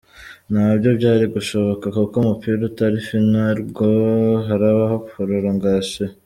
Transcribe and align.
Nabyo 0.51 0.89
byari 0.99 1.25
gushoboka 1.35 1.85
kuko 1.97 2.13
umupira 2.21 2.61
utari 2.69 2.97
final 3.07 3.55
ngo 3.69 3.87
harabaho 4.47 4.95
prolongation. 5.09 6.09